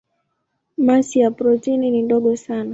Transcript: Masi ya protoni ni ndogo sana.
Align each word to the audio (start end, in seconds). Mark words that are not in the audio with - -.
Masi 0.77 1.19
ya 1.19 1.31
protoni 1.31 1.91
ni 1.91 2.01
ndogo 2.01 2.35
sana. 2.35 2.69